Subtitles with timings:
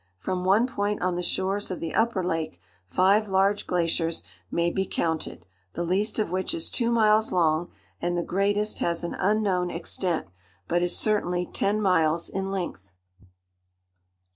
[0.17, 4.83] From one point on the shores of the upper lake, five large glaciers may be
[4.83, 7.69] counted, the least of which is two miles long,
[8.01, 10.25] and the greatest has an unknown extent,
[10.67, 12.93] but is certainly ten miles in length.